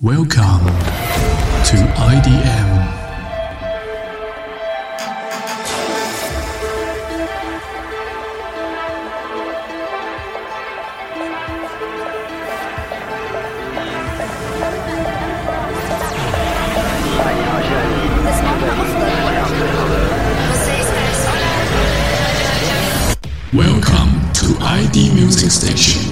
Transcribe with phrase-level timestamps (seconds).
[0.00, 0.64] Welcome
[1.64, 2.68] to IDM.
[23.52, 26.07] Welcome to ID Music Station.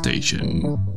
[0.00, 0.89] Station.